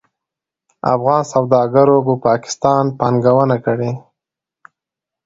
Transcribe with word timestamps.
افغان 0.93 1.21
سوداګرو 1.33 1.97
په 2.07 2.13
پاکستان 2.27 2.83
پانګونه 2.99 3.57
کړې. 3.65 3.91